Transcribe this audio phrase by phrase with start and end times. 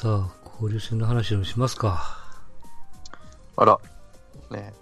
[0.00, 2.16] さあ、交流戦の話でもしますか。
[3.56, 3.78] あら、
[4.50, 4.72] ね。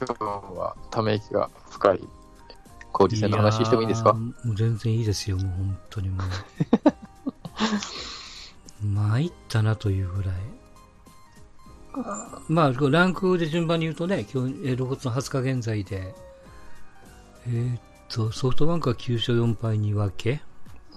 [0.00, 2.00] 今日はため息が深い
[2.98, 4.14] 交流戦の話してもいいですか？
[4.14, 6.26] もう全然いいですよ、もう本当にもう。
[8.86, 10.34] 参ったなというぐらい。
[12.48, 16.14] まあ、ランクで順番に言うとね、今日、えー6月の20日現在で、
[17.46, 20.40] えーっと、ソフトバンクは9勝4敗2分け、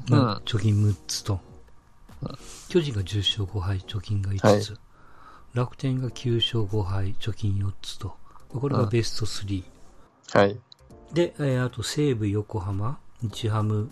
[0.08, 0.44] まあうん。
[0.44, 1.42] 貯金6つと、
[2.70, 4.78] 巨人が10勝5敗、貯金が5つ、
[5.54, 8.16] 楽天が9勝5敗、貯金4つと、
[8.50, 9.64] これがベスト3。
[10.34, 10.60] はい。
[11.14, 13.90] で、えーあと西武、横浜、日ハム、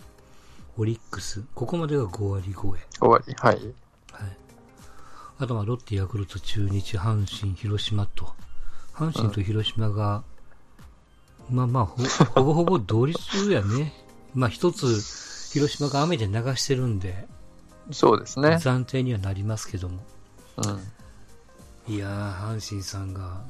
[0.76, 2.80] オリックス、ここまでが5割超え。
[2.98, 3.34] 終わり。
[3.34, 3.56] はい。
[3.56, 4.36] はい。
[5.38, 8.32] あとはロッテ、ヤクルト、中日、阪神、広島と。
[8.94, 10.22] 阪神と広島が、
[11.50, 12.02] まあまあほ、
[12.34, 13.92] ほぼほぼ同率やね。
[14.34, 15.00] まあ一つ、
[15.52, 17.26] 広島が雨で流してるんで、
[17.92, 18.48] そうですね。
[18.56, 20.02] 暫定にはなりますけども。
[21.88, 21.94] うん。
[21.94, 23.42] いやー、阪神さんが、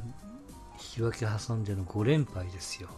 [0.75, 2.89] 引き分け挟んでの5連敗ですよ。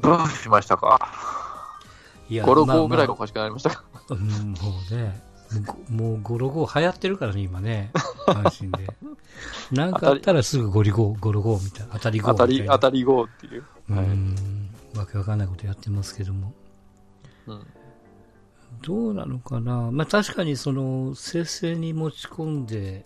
[0.00, 0.98] どうしましたか？
[2.28, 3.84] いや5、6まあ号ぐらいまあがおかしくなりましたか？
[4.10, 4.54] うんも
[4.90, 5.22] うね、
[5.88, 7.90] もうゴロゴ流行ってるからね、今ね、
[8.26, 8.92] 阪神で。
[9.72, 12.72] なんかあったらすぐゴリゴ、ゴロゴみたいな、当たりゴ当たり、みたいな。
[12.74, 13.64] 当たり号っていう。
[13.90, 16.52] うはいん、わけわかんないことやってますけども。
[17.46, 17.66] うん。
[18.82, 19.90] どうなのかな？
[19.90, 23.04] まあ確かにその、接戦に持ち込んでっ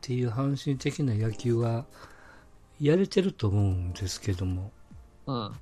[0.00, 1.84] ていう阪神的な野球は、
[2.80, 4.72] やれてると思うんですけども。
[5.26, 5.52] うん。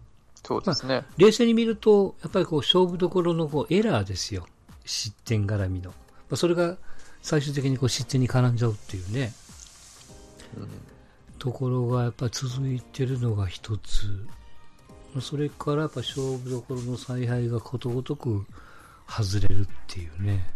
[0.44, 1.04] そうですね。
[1.18, 4.46] 冷静に見ると、やっぱりこう勝負どころのこうエラーですよ。
[4.84, 5.90] 失点絡みの。
[5.90, 5.96] ま
[6.32, 6.76] あ、それが
[7.20, 9.32] 最終的にこう失点に絡んじゃうっていうね、
[10.56, 10.68] うん
[11.38, 14.06] ところがやっぱり続いてるのが一つ。
[15.12, 18.46] まあそれからやっぱ勝負どころの采配がことごとく
[19.12, 20.50] 外れるっていうね。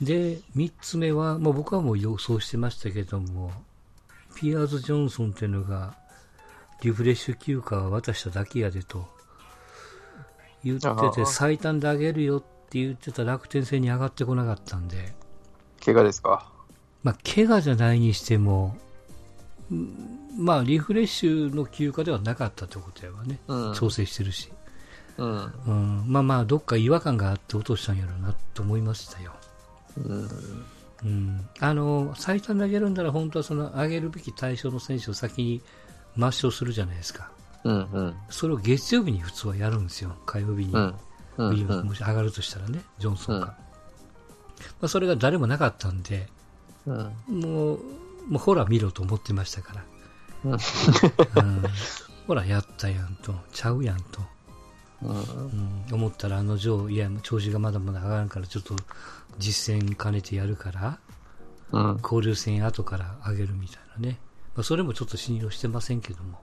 [0.00, 3.52] で、三つ目は、まあ、僕はもう予想してましたけども、
[4.34, 5.94] ピアーズ・ジョンソンっていうのが、
[6.82, 9.06] リフレッシュ休暇は渡しただけやでと
[10.64, 15.14] 言ってあて、あ最短であげるよって言ってた楽天戦に上がってこなかったんで、
[15.84, 16.50] 怪我ですか？
[17.04, 18.76] まあ、怪我じゃないにしても、
[19.72, 19.88] ん
[20.36, 23.38] まあ、リフレッシュの休暇ではなかったってことやわね。
[23.46, 23.74] うん。
[23.74, 24.50] 調整してるし。
[25.18, 25.52] うん。
[25.66, 29.32] うん、まあまあ、どっか違和感があって落としたんやろうなと思いましたよ。
[29.98, 30.28] うん。
[31.04, 31.48] うん。
[31.60, 35.60] あの、最短で上げるんなら、本当はその上げるべき対象の選手を先に
[36.16, 37.30] 抹消するじゃないですか。
[37.64, 37.90] うん。
[37.92, 38.14] うん。
[38.30, 40.16] それを月曜日に普通はやるんですよ。
[40.26, 40.72] 火曜日に。
[40.72, 40.94] うん。
[41.38, 41.48] うん。
[41.50, 43.46] ウィリアムズもし上がるとしたらね、ジョンソンが。
[43.46, 43.54] ま
[44.82, 46.28] あ、それが誰もなかったんで、
[46.86, 46.96] うん。
[47.40, 47.78] もう、
[48.28, 49.84] もうほら見ろと思ってましたから。
[50.44, 50.58] うんうん
[52.26, 54.20] ほら、やったやんと、ちゃうやんと、
[55.02, 55.16] うん。
[55.16, 58.74] うん思ったら、あの女いや、調子がまだまだ上がらんから、ちょっと
[59.38, 60.98] 実践兼ねてやるから、
[61.72, 62.00] うん。
[62.02, 64.18] 交流戦後から上げるみたいなね。
[64.54, 66.40] まあ、それもちょっと信用してませんけども。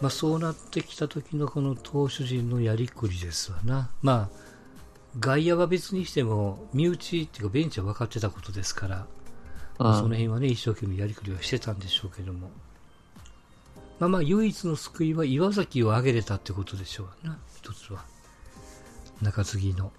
[0.00, 3.90] まあ、そうなってきた時のこの投手陣のやりくりですわな。
[4.02, 4.48] まあ、
[5.18, 9.06] 外野は別にしても、身内っていうかベンチは分かってたことですから、
[9.78, 12.50] まあその辺はね、一生懸命やりくりはしてたんでしょうけども。
[13.98, 18.04] まあまあ、唯一の救いは岩崎を上げれたってことでしょうな、一つは。
[19.22, 19.92] 中継ぎの。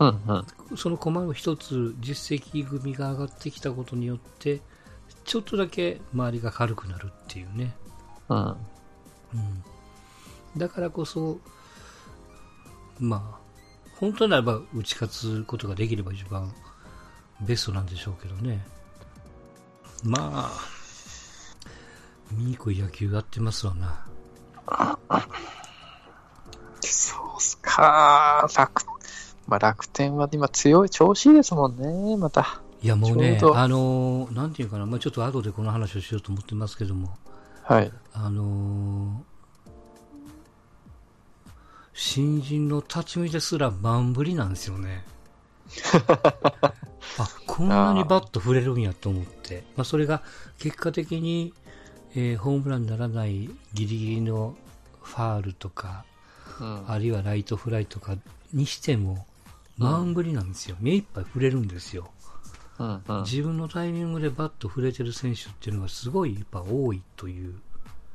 [0.00, 0.08] うん。
[0.26, 0.76] うん。
[0.76, 4.60] その駒を一つ実績組が上がってきたことによって、
[5.24, 7.74] ちょっとだけ周りが軽くなるっていうね。
[8.28, 8.46] うん。
[8.48, 8.56] うん。
[10.56, 11.38] だからこそ、
[12.98, 13.38] まあ、
[13.98, 16.52] 本当ならば打ち勝つことができれば一番
[17.40, 18.64] ベストなんでしょうけどね。
[20.04, 20.77] まあ、
[22.32, 24.04] 見にくい野球やってますわな。
[26.80, 28.48] そうっすか。
[28.56, 28.84] 楽、
[29.46, 32.60] まあ楽天は今強い、調子いいですもんね、また。
[32.80, 37.16] いやもうねあのーなんていうかな、まあ、ちょっと後でこの話をしようと思ってますけども、
[37.64, 37.92] はい。
[38.12, 39.38] あのー
[42.00, 45.04] 新人の立ち見ですら満振りなんですよね。
[47.18, 49.64] あ、こんなにバット振れるんやと思って。
[49.76, 50.22] まあ、それが
[50.60, 51.52] 結果的に、
[52.14, 54.56] えーホームランにならないギリギリの
[55.02, 56.04] ファールとか、
[56.60, 56.84] うん。
[56.90, 58.16] あるいはライトフライとか
[58.52, 59.26] にしても、
[59.76, 60.76] 満振りなんですよ。
[60.80, 62.10] 目いっぱい振れるんですよ。
[62.78, 63.02] うん。
[63.06, 63.22] うん。
[63.22, 67.54] 自分のタイミングでバット振れてる選手っていうのがすごいやっぱ多いという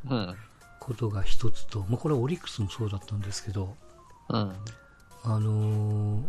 [0.09, 0.35] うん。
[0.79, 3.75] ことが一つと、まあ、これはオリックスもそうだったんですけど、
[4.29, 4.53] うん。
[5.23, 6.23] あのー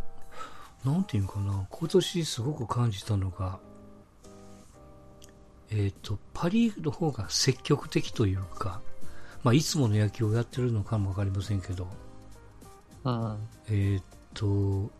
[0.84, 3.58] なんていうのかな、今年すごく感じたのが、
[5.76, 8.80] えっ、と、パリーグの方が積極的というか、
[9.42, 11.88] まあ、いつもの野球をやってるのかもわかりませんけど、
[13.02, 13.36] うん。
[13.68, 14.04] えっ、
[14.34, 14.90] と、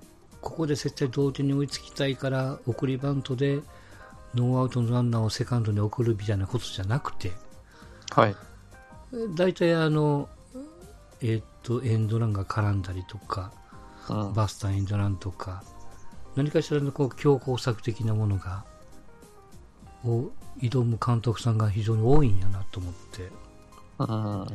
[0.40, 3.60] ここで絶対同点に追いつきたいから送りバントで
[4.34, 7.32] ノーアウトのランナーをセカンドに送るみたいなことじゃなくて
[8.10, 8.36] はい。
[9.34, 10.28] 大体あの、
[11.22, 13.52] えーっとエンドランが絡んだりとか
[14.10, 14.34] うん。
[14.34, 15.64] バスターエンドランとか
[16.36, 18.66] 何かしらのこう強攻策的なものが
[20.04, 20.30] を
[20.60, 23.30] 挑む監督さんが非常に多いんやなと思って
[23.98, 24.46] うん。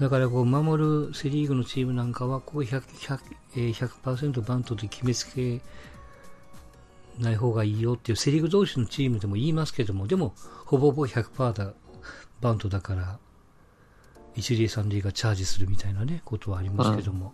[0.00, 3.20] だからこう守るセ・リーグのチームなんかはここ 100%, 100,
[3.56, 5.60] えー100バントで決めつけ
[7.18, 10.34] ない方がいいよっていうセ・リーグ同士のチームでも言いますけどもでも
[10.66, 11.72] ほぼほぼ100%だ
[12.40, 13.18] バントだから
[14.34, 17.32] 一塁三塁がチャージするみたいなねことはありますけども、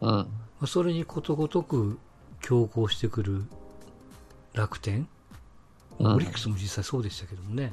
[0.00, 0.08] うん。
[0.10, 0.26] ま
[0.60, 1.98] あそれにことごとく
[2.42, 3.44] 強行してくる
[4.52, 5.08] 楽天、
[5.98, 7.72] オリックスも実際そうでしたけどもね、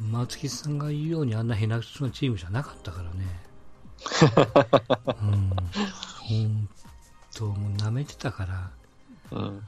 [0.00, 3.46] 松木さんが言うようにあんな変なチームじゃなかったからね。
[5.22, 5.50] うん。
[6.20, 6.68] 本
[7.34, 8.70] 当、もう舐めてたから、
[9.32, 9.38] うん。
[9.40, 9.62] うん。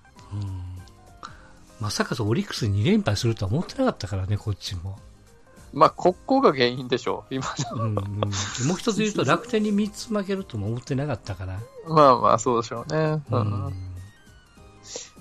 [1.80, 4.98] まさかとオリックスに2連敗するとは思ってなかったからね、こっちも。
[5.72, 7.34] まあ、ここが原因でしょう。
[7.34, 7.46] 今
[7.76, 7.84] の。
[7.84, 11.60] うんうん、もう一つ言うと楽天に3つ負けるとも思ってなかったから。
[11.86, 13.22] まあまあ、そうでしょうね。
[13.30, 13.87] ううんん。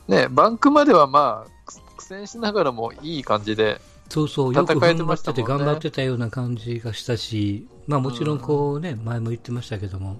[0.07, 10.17] ね、バンクまではまあ、苦戦しながらもいい感じで、そうそう、よく戦えて踏ん張ってて頑張ってたような感じがしたし、まあもちろんこうね、前も言ってましたけども、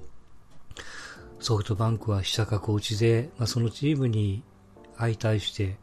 [1.40, 4.44] ソフトバンクは久か落ちで、まあそのチームに
[4.98, 5.78] 相対して、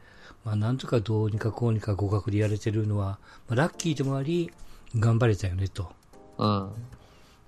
[0.44, 3.18] まあなんとかどうにかこうにか互角でやれてるのは、
[3.48, 4.50] まあ、ラッキーでもあり、
[4.98, 5.90] 頑張れたよねと。
[6.38, 6.70] うん。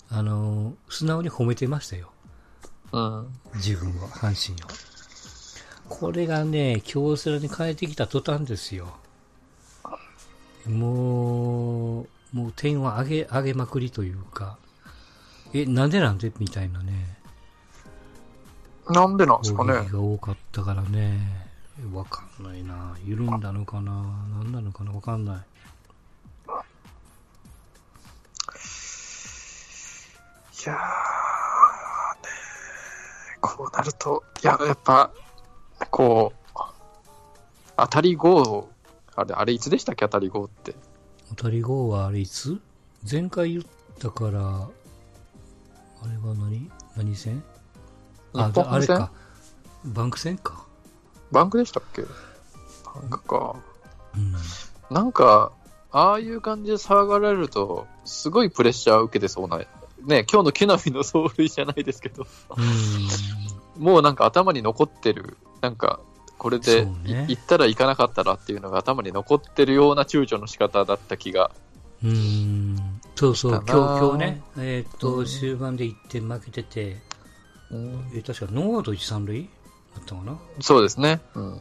[0.08, 2.10] あの、素直に褒めてましたよ。
[2.92, 3.28] うん。
[3.56, 4.95] 自分は、阪神を。
[5.88, 8.96] これがね、京セラに変えてきた途端ですよ。
[10.66, 14.58] もう、もう点を上げ、上げまくりというか、
[15.54, 16.32] え、なんでなんで？
[16.38, 17.16] みたいなね、
[18.90, 19.80] なんでなんです攻かね？
[19.86, 21.48] 撃が多かったからね、
[21.92, 22.96] わかんないな。
[23.04, 23.92] 緩んだのかな？
[23.92, 24.92] なんなのかな？
[24.92, 25.36] わかんない。
[25.36, 25.38] い
[30.68, 30.80] やー、ね
[33.40, 35.12] こうなると、いや、やっぱ、
[35.90, 36.60] こう、
[37.76, 38.64] 当たり5、
[39.16, 40.74] あれ、あれいつでしたっけ、当たり5って。
[41.36, 42.60] 当たり号はあれいつ？
[43.10, 43.64] 前回言っ
[43.98, 44.68] たから、あ
[46.06, 46.70] れは何？
[46.96, 47.42] 何戦
[48.34, 49.10] あ、あれか。
[49.84, 50.64] バンク戦か。
[51.30, 52.02] バンクでしたっけ？
[52.02, 52.08] バ
[53.04, 53.56] ンクか。
[54.16, 54.34] うん。
[54.90, 55.52] なんか、
[55.92, 59.66] ああいう感じで騒がれると、すごいプレッシャーを受けてそうな、ね、
[60.30, 62.26] 今日の木浪の 走塁じゃないですけど、
[62.56, 63.82] うん。
[63.82, 66.00] もうなんか頭に残ってる、なんか、
[66.38, 66.86] これで、
[67.28, 71.50] 行ったら行かなかったらっていうのが頭に残ってるような躊躇の仕方だった気が。
[72.04, 77.00] うーんそうそう、今日今日ね、えーっと、うん終盤で1点負けてて、
[77.70, 79.48] えー確かノーアウト1、3塁？
[79.94, 80.38] だったかな？
[80.60, 81.20] そうですね。
[81.34, 81.60] うん。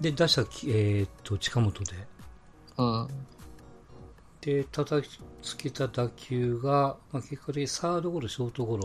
[0.00, 1.92] で、出したき、えーっと、近本で。
[2.78, 3.08] うん。
[4.40, 8.84] で、叩きつけた打球が、まあ、結果的にサードゴロ、ショートゴロ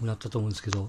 [0.00, 0.88] になったと思うんですけど、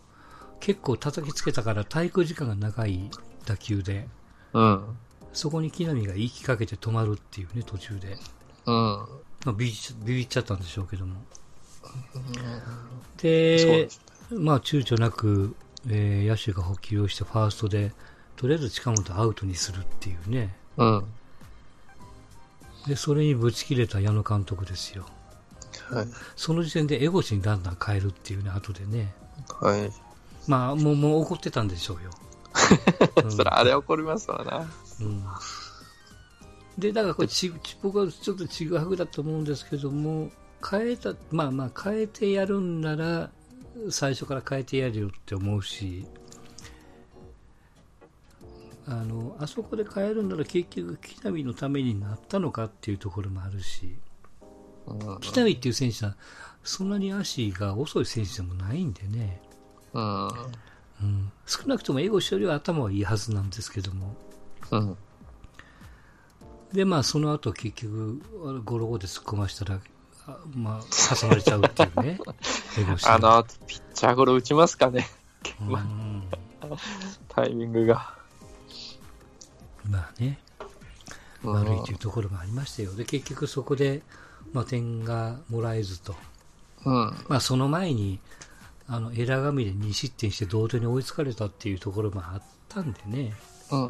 [0.61, 3.09] 結構叩きつけたから滞空時間が長い
[3.45, 4.07] 打球で、
[4.53, 4.83] うん。
[5.33, 8.17] そこに木浪が言いきかけて止まるっていうね、途中で。
[8.65, 8.73] うん。
[8.73, 9.05] ま
[9.47, 11.15] あ、ビビっちゃビビったんでしょうけども。
[13.17, 13.99] でで、す
[14.31, 15.55] まあ、躊躇なく、
[15.87, 17.91] えー野手が補給をしてファーストで、
[18.35, 20.55] とりあえず近本アウトにするっていうね。
[20.77, 21.05] うん。
[22.87, 25.05] で、それにぶち切れた矢野監督ですよ。
[25.89, 26.07] はい。
[26.35, 29.13] その時点でエゴシにランナー変えるっていうね、後でね。
[29.59, 29.91] はい。
[30.47, 32.11] まあ、もう、もう怒ってたんでしょうよ。
[33.23, 34.67] うんそれ、あれ怒りますわな。
[35.01, 35.23] うん
[36.77, 40.31] で、だからこれち、ち僕はちょっとちぐはぐだと思うんですけども、
[40.67, 43.29] 変えた、まあまあ、変えてやるんなら、
[43.89, 46.05] 最初から変えてやるよって思うし、
[48.87, 53.95] あの、あそこで変えるんなら結局、木浪のためになったのかっていうところもあるし、
[54.87, 55.19] うん。
[55.19, 56.15] 木浪っていう選手は、
[56.63, 59.41] そんなに足が遅い選手でもないんでね、
[59.93, 60.27] うん。
[61.01, 64.15] うん、少なくともエゴシよりは頭はいいはずなんですけども、
[64.69, 64.97] うん。
[66.73, 69.79] で、まあ、その後結局、ゴロゴロで突っ込ましたら、
[70.27, 72.19] あまあ、挟まれちゃうっていうね。
[73.05, 75.09] あの、ピッチャーゴロ打ちますかね。
[75.59, 76.23] うん
[77.27, 78.15] タイミングが。
[79.89, 80.39] まあね、
[81.43, 82.93] うん悪いというところもありましたよ。
[82.93, 84.03] で、結局そこで、
[84.53, 86.15] まあ、点がもらえずと。
[86.85, 86.93] うん。
[87.27, 88.19] まあ、その前に、
[88.93, 93.33] あの、エラー紙で2失点して同点に追いつかれたっていうところもあったんでね。
[93.71, 93.89] うん。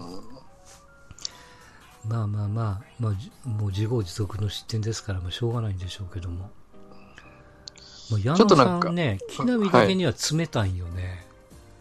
[2.07, 6.51] まあまあまあ、まあ、じもう自業自得の失点ですから、まあ、しょうがないんでしょうけども。
[8.11, 11.25] もう矢ちょっと野なんかさんね、木浪だけには冷たいよね。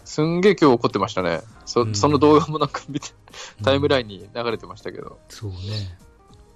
[0.06, 1.42] すんげえ今日怒ってましたね。
[1.66, 3.08] そ,、うんその動画もなんか見て、
[3.62, 5.18] タイムラインに流れてましたけど。
[5.28, 5.58] そうね。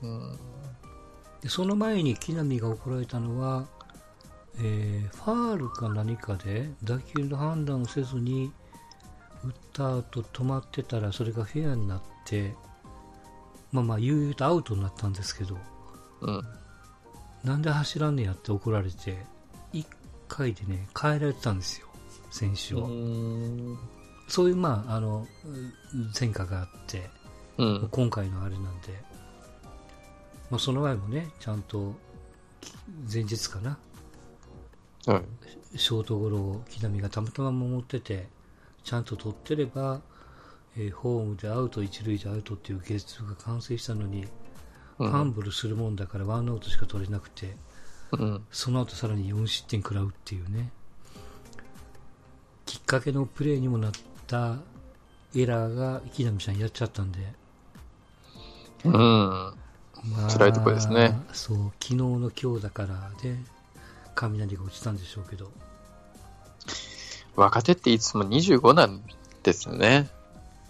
[0.00, 0.38] うん。
[1.42, 3.66] でその前に木浪が怒られたのは、
[4.58, 8.52] えーファールか何かで打球の判断をせずに
[9.42, 12.54] 打った後止まってたらそれがフェアになって、
[13.72, 15.56] まあまあ悠々とアウトになったんですけど、
[16.22, 16.42] うん。
[17.42, 19.18] なんで走らんねやって怒られて、
[19.72, 19.84] 1
[20.28, 21.86] 回でね、変えられてたんですよ、
[22.30, 22.86] 選手を。
[22.86, 23.78] うん。
[24.28, 25.48] そういう、まあ、あの、う
[26.18, 27.10] 前科があって、
[27.58, 27.88] うん。
[27.90, 28.94] 今回のあれなんで、
[30.50, 31.94] まあ、その前もね、ちゃんと、
[32.60, 32.72] き
[33.12, 33.78] 前日かな、
[35.06, 35.22] は
[35.74, 35.78] い。
[35.78, 38.28] ショートゴロを木浪がたまたま守ってて、
[38.82, 40.00] ちゃんと取ってれば、
[40.76, 44.28] えーホームでアウト、一塁でアウトっていうゲートが完成したのに、うん
[44.96, 47.56] ファンブルするもんだからワンアウトしか取れなくて、
[48.12, 48.44] うん。
[48.50, 50.70] その後さらに4失点食らうっていうね、
[52.64, 53.92] きっかけのプレーにもなっ
[54.26, 54.58] た
[55.34, 57.18] エラーが木浪さんやっちゃったんで、
[58.84, 58.92] うん。
[58.92, 59.56] ま
[60.26, 61.18] あ辛いとこですね。
[61.32, 63.36] そう、昨日の今日だからで、
[64.14, 65.50] 雷が落ちたんでしょうけど、
[67.36, 69.02] 若手っていつも25なん
[69.42, 70.08] ですね。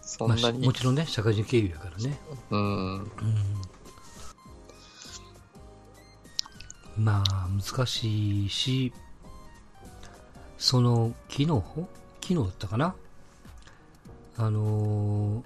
[0.02, 0.66] そんまあなに。
[0.66, 2.18] もちろんね、社会人経由やからね。
[2.50, 2.94] うん。
[2.98, 3.10] うん
[6.96, 8.92] まあ、難しいし、
[10.58, 11.46] その、昨日？
[11.46, 12.94] 昨日だったかな？
[14.36, 15.44] あのー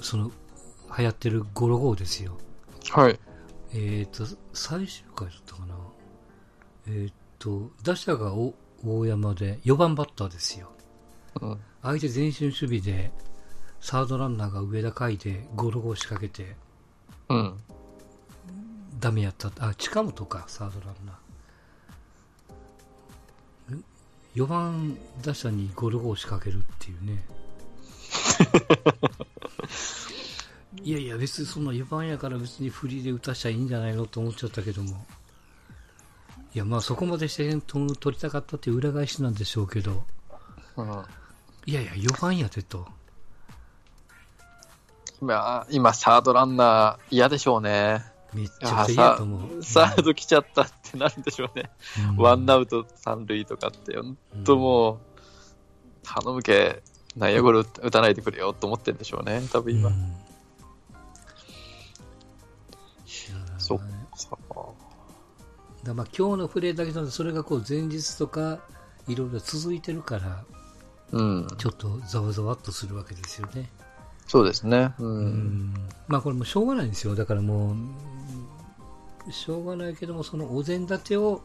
[0.00, 0.30] その、
[0.96, 2.36] 流行ってるゴロゴーですよ。
[2.90, 3.18] はい。
[3.72, 5.74] えっ、と、最終回だったかな？
[6.90, 8.54] えっ、と、打者がお
[8.84, 10.70] 大山で4番バッターですよ。
[11.40, 11.58] うん。
[11.82, 13.10] 相手前進守備で、
[13.80, 16.56] サードランナーが上田海でゴロゴー仕掛けて、
[17.28, 17.58] うん。
[18.98, 19.50] ダメやった。
[19.58, 23.76] あ、近本か、サードランナー。
[23.76, 23.84] ん
[24.34, 27.24] 4番打者にゴルゴを仕掛けるっていうね。
[30.82, 35.04] いやいや、別にそんな4番やから別にフリーで打たしちゃいいんじゃないのと思っちゃったけども。
[36.58, 40.02] いや、まあそこまでして点取りたかったっていう裏返しなんでしょうけど、
[40.76, 41.04] うん。
[41.66, 42.84] いやいや、4番やでと。
[45.22, 48.02] 今、今、サードランナー嫌でしょうね。
[48.34, 49.62] めっちゃ嫌と思う。
[49.62, 51.70] サード来ちゃったってなるんでしょうね。
[52.10, 54.98] うんワンアウト三塁とかって、本当もう、
[56.02, 56.82] 頼むけ、
[57.16, 59.90] 内野ゴロ打たないでくれよと思ってるんでしょうね、多分今。
[59.90, 60.12] うん
[63.58, 63.80] そっ
[65.94, 68.60] まあ今日のプレーだけじゃなくてそれがこう前日とか
[69.06, 70.44] いろいろ続いてるから
[71.12, 71.46] うん。
[71.58, 73.70] ちょっとざわざわっとするわけですよね。
[74.26, 74.92] そうですね。
[74.98, 75.04] う。
[75.04, 75.74] うんん
[76.06, 77.14] まあこれもうしょうがないんですよ。
[77.14, 77.74] だからも
[79.26, 81.42] うしょうがないけどもそのお膳立てを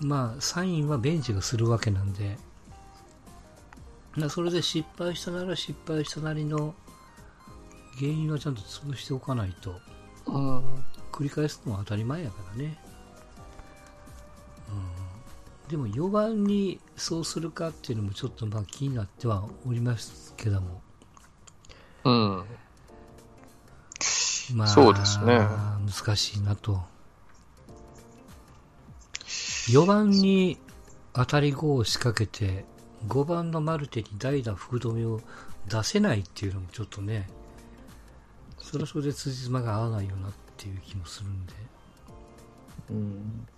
[0.00, 2.36] まあサインはベンチがするわけなんで
[4.16, 6.74] なそれで失敗したなら失敗したなりの
[7.98, 9.74] 原因はちゃんと潰しておかないと
[10.26, 10.84] うん。
[11.12, 12.78] 繰り返すのは当たり前やからね。
[14.68, 20.82] うん、でも4番にそうするかっていうのもちょっとまあ気になってはおりますけども。
[22.04, 22.44] うん。
[24.54, 25.40] まあ、そうですね
[26.04, 26.80] 難しいなと。
[29.68, 30.58] 4番に
[31.12, 32.64] 当たり5を仕掛けて、
[33.08, 35.20] 5番のマルテに代打福留を
[35.68, 37.28] 出せないっていうのもちょっとね、
[38.58, 41.52] それはそれで辻褄が合わないよなっていう気もするんで、
[42.90, 43.48] うん。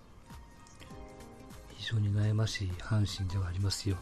[1.88, 3.96] 非常に悩ましい阪神ではありますよ。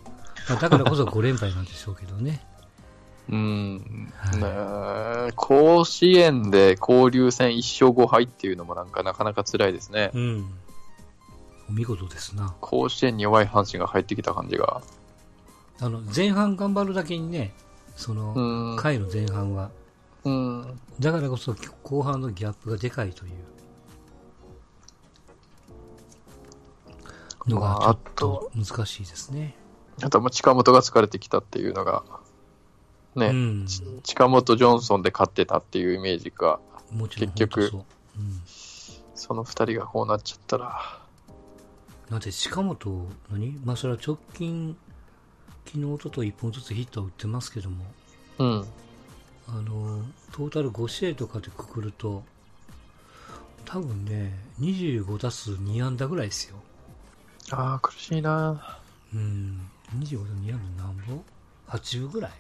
[0.48, 2.44] まあだからこそ5連敗なんでしょうけどね。
[3.30, 4.12] うん。
[4.12, 10.10] はい甲子園で交流戦1勝5敗っていうのもなんかなかなか辛いですね。
[10.14, 10.50] うん。
[11.70, 12.56] お見事ですな。
[12.60, 14.82] 甲子園に弱い阪神が入ってきた感じが。
[15.78, 17.54] あの、前半頑張るだけにね、
[17.94, 18.76] その、うん。
[18.76, 19.70] 回の前半は、
[20.24, 20.80] うん。
[20.98, 23.55] だからこそ後半のギャップがでかいという
[27.48, 29.54] のがちょっと難しいですね。
[30.02, 32.04] あと近本が疲れてきたっていうのが、
[33.14, 33.66] ね、うん。
[33.66, 36.60] ち近本、ジョンソンで勝ってたっていうイメージが、
[37.08, 37.84] 結局そう。
[38.18, 38.42] うん。
[39.14, 41.00] その二人がこうなっちゃったら、
[42.10, 43.58] だって近本、何？
[43.64, 44.76] まあそれは直近、
[45.64, 47.84] 昨日、おととい1本ずつヒットは打ってますけども、
[48.38, 48.66] うん。
[49.48, 52.22] あの、トータル5試合とかでくくると、
[53.64, 56.56] 多分ね、25打数2安打ぐらいですよ。
[57.52, 58.78] ああ、苦しいな。
[59.14, 59.70] うん。
[59.98, 61.24] 25打数2安打何本
[61.68, 62.30] ?80 ぐらい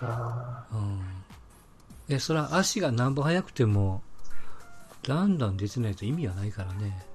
[0.00, 1.00] あうん。
[2.08, 4.02] え、それは足が何本速くても、
[5.02, 7.06] だんだん出てないと意味はないからね。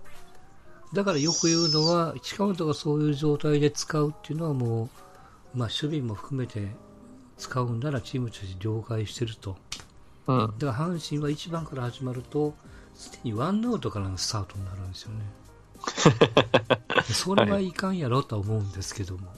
[0.94, 4.90] だからよく言うのは、近本がそういう状態で使うっていうのはも
[5.56, 6.68] う、まあ、守備も含めて
[7.38, 9.58] 使うんならチームとして了解してると。
[10.28, 10.54] うん。
[10.60, 12.54] だから阪神は1番から始まると、
[12.94, 15.43] すでにワンアウトからのスタートになるんですよね。
[16.96, 19.34] で それはいかんやろとは思うんですけども。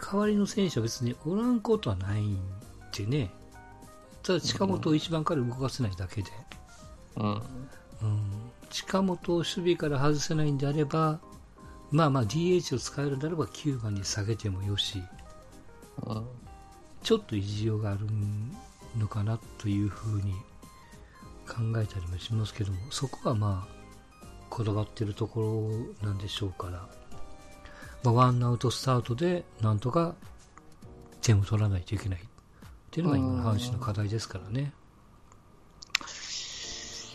[0.00, 2.38] 代わりの選手は別におらんことはないん
[2.96, 3.30] でね。
[4.22, 6.30] ただ近本を1番から動かせないだけで。
[7.16, 7.32] うん。
[7.34, 7.42] うん、
[8.70, 11.20] 近本を守備から外せないんであれば、
[11.90, 15.02] まあまあ DH を使えるならば9番に下げてもよし、
[16.02, 16.24] うん。
[17.02, 18.06] ちょっと意地ようがある
[18.98, 20.32] のかなというふうに
[21.46, 23.79] 考えたりもしますけども、そこはまあ、
[24.50, 26.88] こだわってるところなんでしょうから、
[28.02, 30.14] まあ、ワンアウトスタートでなんとか
[31.22, 32.22] 点を取らないといけないっ
[32.90, 34.72] ていうのが今の阪神の課題ですからね。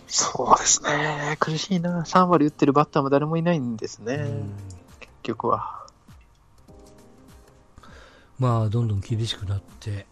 [0.08, 1.36] そうですね。
[1.42, 2.04] 苦しいな。
[2.04, 4.14] 3割打ってるバッターも誰もいないんですね。
[4.14, 4.54] うん
[5.02, 5.86] 結局は。
[8.40, 10.06] まあ、どんどん厳しくなって、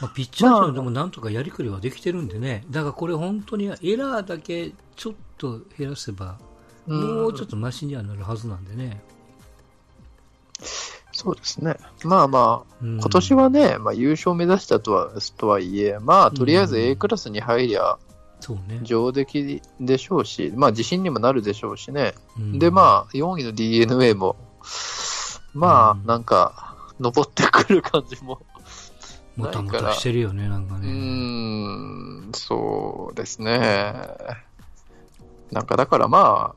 [0.00, 6.38] まあ、ピッチャー陣でもなんとかやりくりはできてるんでね、だからこれ本当にエラーだけちょっと減らせば、
[6.86, 9.00] もうちょっとマシにはなるはずなんでね。
[11.12, 11.76] そうですね。
[12.04, 17.96] まあまあ、うん今年はね、まあ、優勝目指したとはとはいえ、まあ、とりあえず A クラスに入りゃ
[18.40, 18.80] そうね。
[18.82, 22.12] 上出来でしょうし、まあ、自信にもなるでしょうしね。
[22.38, 24.36] うんで、まあ、4位の DNA も、
[25.54, 28.40] まあ、うんなんか、登ってくる感じも。
[29.36, 30.88] もたもたしてるよね、なんかね。
[30.90, 34.02] ん、そうですね。
[35.52, 36.54] なんか、だからま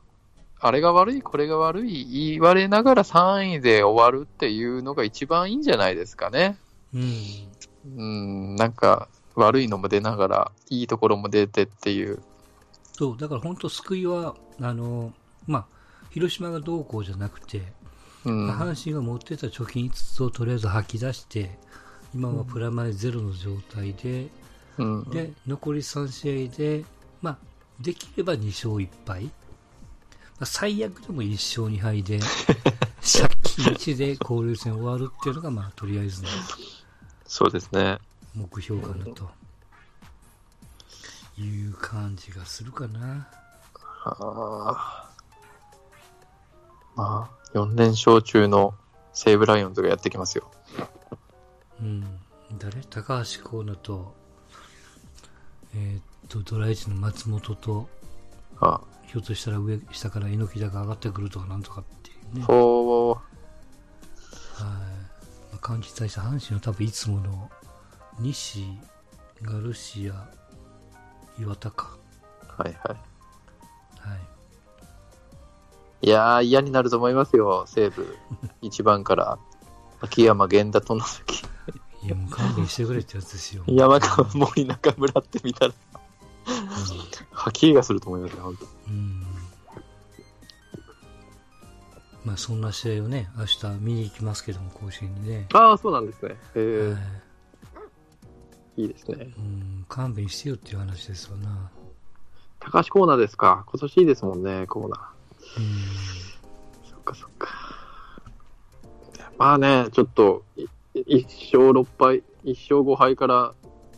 [0.62, 6.58] あ、あれが悪い、これが悪い言われながら3位で終わるっていうのが一番いいんじゃないですかね。
[6.94, 7.14] うん。
[7.98, 12.22] うん、なんか、悪いのも出ながら、いいところも出てっていう。
[12.94, 15.14] そう、だから本当救いは、あの、
[15.48, 15.66] まあ、
[16.10, 17.74] 広島がどうこうじゃなくて、
[18.26, 21.58] 阪神が持ってた貯金5つをとりあえず吐き出して、
[22.14, 24.28] 今はプラマイゼロの状態で、
[24.78, 26.86] うん、で、残り3試合で、
[27.22, 27.38] まあ、
[27.80, 29.26] できれば2勝1敗。
[29.26, 29.32] ま
[30.42, 32.20] あ、最悪でも1勝2敗で、
[33.02, 36.30] 借金1で交流戦終わるっていうのが、まあ、とりあえずの
[37.26, 38.00] そうですね。
[38.34, 39.30] 目標かなと。
[41.38, 43.28] いう感じがするかな。
[44.04, 45.10] あー
[46.96, 48.74] まあ、4連勝中の
[49.14, 50.52] 西武ライオンズがやってきますよ。
[51.82, 52.20] うん。
[52.58, 52.82] 誰？
[52.90, 54.14] 高橋光成と、
[55.76, 57.88] えーっと、ドライチの松本と、
[58.60, 62.42] あひょっとしたら上、下から猪木田が上がってくるとかなんとかっていうね。
[62.42, 62.46] はい。
[62.46, 63.18] ほ
[64.60, 64.66] ま
[65.56, 67.50] あ、感じたいし、阪神は多分いつもの
[68.20, 68.68] 西、
[69.42, 70.28] ガルシア、
[71.40, 71.98] 岩田か。
[72.58, 74.20] ーはいははい。
[76.02, 76.08] い。
[76.08, 78.18] いやー、嫌になると思いますよ、西武。
[78.62, 79.40] 1番から。
[80.02, 81.44] 秋山、源田、外崎。
[82.04, 83.64] いや、もう勘弁してくれってやつですよ。
[83.68, 85.74] 山川、森中村って見たら、
[87.32, 88.94] 吐き気がすると思いますよ、本当うん。
[88.94, 89.26] うん
[92.26, 95.48] まあ、そんな試合をね、明日見に行きますけども、甲子園にね。
[95.54, 96.36] ああ、そうなんですね。
[96.56, 97.00] えは
[98.78, 99.34] いいいですね。
[99.38, 101.70] うん、勘弁してよっていう話ですわな。
[102.60, 103.66] 高橋コーナーですか。
[103.68, 105.60] 今年いいですもんね、コーナー。
[105.60, 106.90] うん。
[106.90, 107.50] そっかそっか。
[109.38, 110.66] まあね、ちょっと、い
[111.08, 111.24] 一
[111.56, 113.54] 勝6敗、一勝5敗から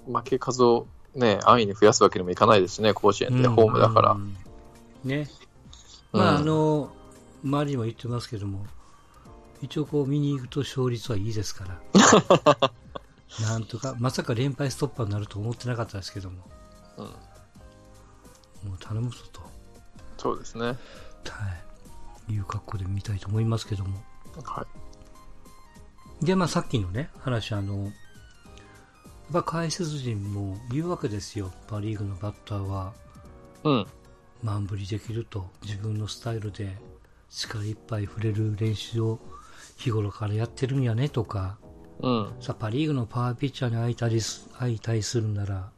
[0.08, 4.18] 負け数をね、安易に増やすわけにもいかないですしね、甲子園ってホームだからう。
[4.18, 4.36] ん
[5.04, 5.30] ね。
[6.14, 6.92] うんまあ、あの、
[7.44, 8.66] 周りにも言ってますけども、
[9.62, 12.72] 一応こう見に行くと勝率はいいですから。
[13.48, 16.38] なんとか、まさか連敗ストッパーになると思ってなかったですけども、
[16.98, 17.06] うん
[18.64, 19.42] もう頼むぞと、
[20.18, 20.66] そうですね。
[20.66, 20.76] は
[22.30, 24.04] い、いう格好で見たいと思いますけども。
[24.44, 24.91] はい。
[26.22, 27.92] で、まあさっきのね、話、あの、やっ
[29.34, 31.52] ぱ解説陣も言うわけですよ。
[31.68, 32.94] パリーグのバッターは、
[33.64, 33.88] うん。
[34.44, 36.78] 満振りできると自分のスタイルで
[37.30, 39.20] 力いっぱい触れる練習を
[39.78, 41.58] 日頃からやってるんやねとか
[42.00, 42.34] うん。
[42.40, 45.70] さパ・リーグのパワーピッチャーに相対す相対するなら、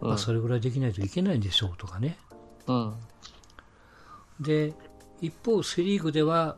[0.00, 2.18] うんまあ、それぐらいできないといけないんでしょうとかね
[2.66, 2.94] うん。
[4.40, 4.74] で
[5.20, 6.56] 一方セ・リーグでは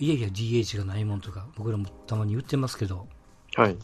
[0.00, 3.06] いやいや DH がないもんとか僕らもたまに言ってますけど
[3.54, 3.76] はい。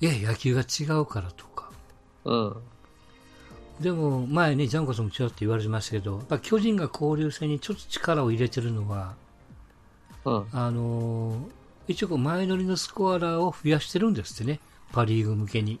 [0.00, 1.70] いや野球が違うからとか
[2.24, 2.56] うん。
[3.80, 9.14] でも前ねジャンコさんもちらっと言われてましたけどや巨人が交流戦にちょっと力を入れてるのは
[10.24, 10.46] うん。
[10.52, 11.36] あのー
[11.88, 14.58] 一応こう前乗りのスコアラーを増やしてるんですってね、
[14.90, 15.78] パ・リーグ向けに。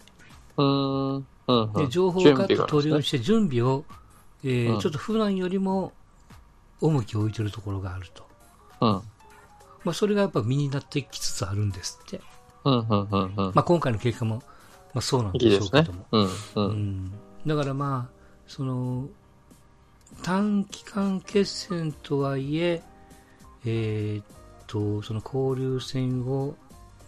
[0.56, 1.14] うん。
[1.16, 1.24] うん。
[1.74, 3.84] で情報を準か備があるんですね取り寄して準備を、
[4.44, 5.92] えーうんちょっと普段よりも
[6.80, 8.25] 重きを置いてるところがあると。
[8.80, 9.02] うん。
[9.84, 12.20] まあ、それがやっぱ身になってきつつあるんですって。
[12.64, 13.36] うん、うん、うん、うん。
[13.36, 14.36] まあ、今回の結果も、
[14.94, 16.06] まあ、そうなんいいでしょうけども。。
[16.10, 16.30] うん、う。
[16.56, 17.12] うんん。
[17.46, 18.16] だからまあ、
[18.48, 19.08] その、
[20.22, 22.82] 短期間決戦とはいえ、
[23.64, 24.24] えーっ
[24.66, 26.56] と、その交流戦を、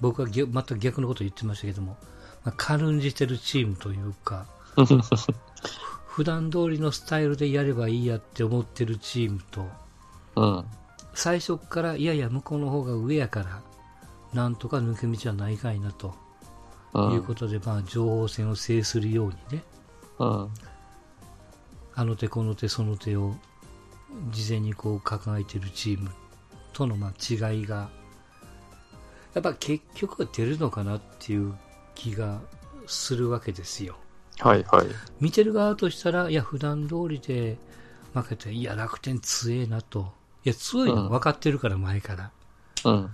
[0.01, 1.97] 僕は逆全く逆のことを言ってましたけども、
[2.45, 4.47] まあ、軽んじてるチームというか、
[6.07, 9.67] 普段通りのスタイルでやればいいやって思ってるチームと、
[10.37, 10.65] うん。
[11.19, 13.61] 最初からいやいや向こうの方が上やから、
[14.33, 16.15] なんとか抜け道はないかいなと
[16.95, 17.13] うん。
[17.15, 19.65] いうことで、まあ情報戦を制するようにね、
[20.21, 20.49] うん。
[21.97, 23.35] あの手この手その手を
[24.31, 26.09] 事前にこう抱えてるチーム
[26.73, 27.91] とのまあ違いが、
[29.35, 31.53] やっぱ結局は出るのかなっていう
[31.97, 32.41] 気が
[32.87, 33.97] するわけですよ。
[34.39, 34.87] はい、はい。
[35.19, 37.59] 見てる側としたら、いや、普段通りで
[38.15, 40.17] 負けて、いや、楽天強えなと。
[40.45, 42.31] いや、強いの分かってるから、前から。
[42.85, 43.11] うん。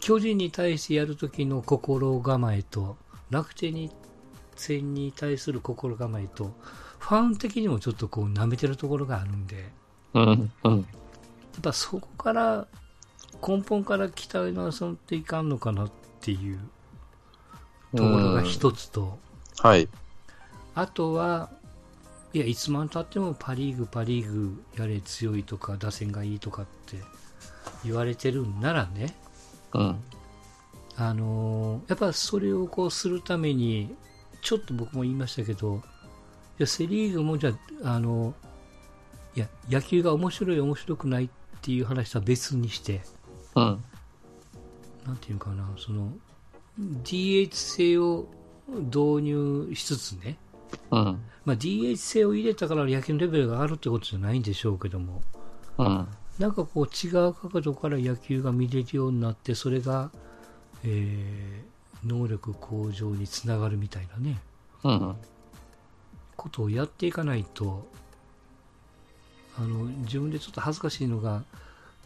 [0.00, 2.96] 巨人に対してやるときの心構えと、
[3.30, 3.90] 楽天に
[4.56, 6.52] 戦に対する心構えと、
[6.98, 9.70] ファン的にもちょっとこう舐めてるところがあるんで、
[10.14, 10.52] うん。
[10.64, 10.78] うん。
[10.78, 10.86] やっ
[11.62, 12.66] ぱそこから、
[13.46, 15.90] 根本から鍛え直さっていかんのかなっ
[16.20, 16.58] ていう
[17.94, 19.18] ところが一つと、
[19.58, 19.88] はい。
[20.74, 21.50] あとは、
[22.32, 26.98] いや、いつまでたってもパ・リーグ、パ・リーグやれ強いとか、打線がいいとかって
[27.84, 29.14] 言われてるんならね、
[29.72, 29.96] うん。
[30.96, 33.94] あのーやっぱそれをこうするために、
[34.42, 38.34] ちょっと僕も言いましたけど、いや、セ・リーグもじゃあ、あの
[39.34, 41.28] いや、野球が面白い、面白くないっ
[41.62, 43.00] ていう話とは別にして、
[43.54, 43.84] うん。
[45.06, 46.12] なんていうかな、その、
[46.78, 48.28] DH 制を
[48.68, 50.36] 導入しつつね、
[50.90, 51.02] うん。
[51.44, 55.22] まあ、DH 制を入れたから野球のレベルが上がるってことじゃないんでしょうけども、
[55.78, 56.08] うん。
[56.38, 60.10] なんかこう違う角度から野球が見れるようになって、それが、
[60.84, 64.38] えー能力向上につながるみたいなね、
[64.84, 65.16] うん。
[66.36, 67.88] ことをやっていかないと、
[69.58, 71.42] あの、自分でちょっと恥ずかしいのが、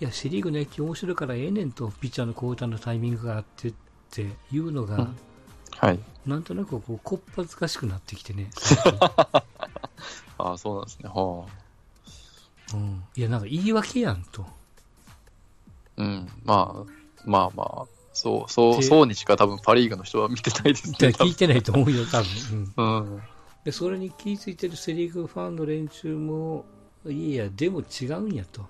[0.01, 3.75] いや、セリーグの野球面白いからええねんと、ピッチャーの交代のタイミングがあってっ
[4.11, 5.17] ていうのが、うん
[5.77, 5.99] はい。
[6.27, 8.51] なんとなくこう、こっぱずかしくなってきてね。
[10.39, 11.09] ああ、そうなんですね。
[11.09, 11.47] は
[12.75, 14.43] うん、いや、なんか言い訳やんと。
[14.43, 14.47] あ。
[15.99, 16.29] うん。
[16.45, 16.93] まあ、
[17.25, 20.97] まあまあ、そう、そう、でそうにしか多分パリーグの人は見てないですね。
[21.13, 22.31] 多聞いてないと思うよ、多分。
[22.53, 23.23] うん分うん。
[23.65, 26.65] で、それに気づいてるセリーグファンの連中も、
[27.07, 28.65] いや、でも違うんやと。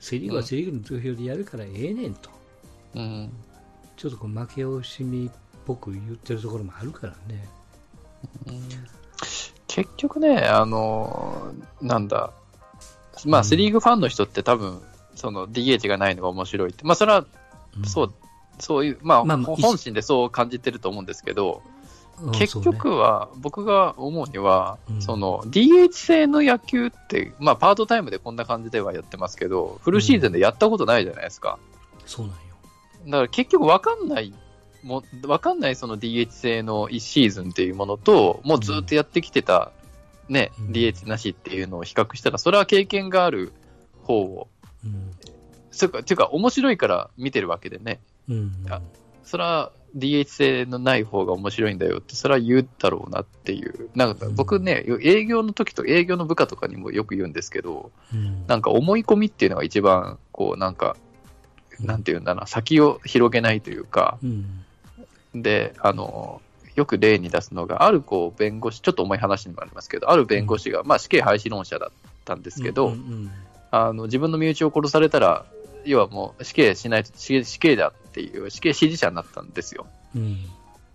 [0.00, 2.30] セリーグはセリーグの投票でやるからええねんと。
[2.94, 3.32] うん。
[3.96, 5.30] ちょっとこう負け惜しみ
[5.74, 7.46] っぽく言ってるところもあるからね。
[9.66, 11.52] 結局ね、あの、
[11.82, 12.32] なんだ、
[13.26, 13.44] まあ、うん。
[13.44, 14.80] セ・リーグファンの人って多分、
[15.14, 17.26] その DH がないのが面白いって、まあ、それは、
[17.84, 18.14] そう、
[18.58, 21.78] そういう、まあ、まあまあ本心でそう感じてると思うんですけど、うん
[22.32, 25.02] 結局は、僕が思うには、うん。
[25.02, 31.60] その DH 制の野球って、まあ、パートタイムでこんな感じではやってますけど、フルシーズンでやったことないじゃないですか。
[32.06, 32.38] そうなんよ。
[33.06, 34.34] だから結局わかんない、
[34.82, 39.72] もわかんないその DH 制の1シーズンっていうものと、もうずっとやってきてた、
[40.28, 43.52] ね、うん DH なしっていうのを比較したら、それは経験がある
[44.02, 44.48] 方を、
[44.84, 45.10] うん。
[45.70, 48.52] それか、っていうか面白いから見てるわけでね、うん。
[48.68, 48.80] あ
[49.24, 53.90] それは DH 制のない方が面白いんだよって、それは言うだろうなっていう。
[53.94, 58.46] なんか僕ね、営業の時と営業の部下とかにもよく言うんですけど、うん。
[58.46, 60.96] なんか思い込みっていうのが一番、こうなんか、
[61.80, 64.64] なんていうんだな、先を広げないというか、うん。
[65.34, 66.40] で、あの、
[66.74, 71.90] よく例に出すのが、あるこう弁護士、ちょっと重い話にもなりますけど、ある弁護士が、まあ死刑廃止論者だっ
[72.24, 73.30] たんですけど、うんうん
[73.70, 75.44] あの自分の身内を殺されたら、
[75.84, 79.86] 要はもう死刑しないと死刑死刑だっていう死刑支持者になったんですよ。
[80.16, 80.38] うん。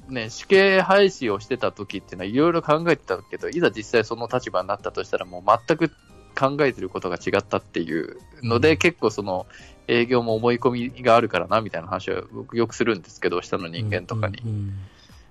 [0.10, 5.92] ね、死刑廃止をしてた時っていうのはいろいろ考えてたけど、いざ実際その立場になったとしたらもう全く
[6.38, 9.46] 考えてることが違ったっていうので、うん結構その
[9.88, 14.40] 営業も思い込みがあるからなみたいな話は僕よくするんですけど、下の人間とかに。
[14.40, 14.74] うん